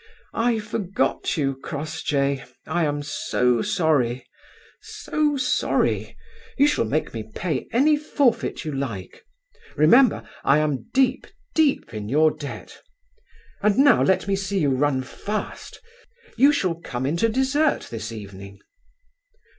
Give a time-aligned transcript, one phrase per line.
[0.33, 2.43] I forgot you, Crossjay.
[2.65, 4.25] I am so sorry;
[4.81, 6.17] so sorry!
[6.57, 9.23] You shall make me pay any forfeit you like.
[9.75, 12.81] Remember, I am deep, deep in your debt.
[13.61, 15.79] And now let me see you run fast.
[16.35, 18.57] You shall come in to dessert this evening."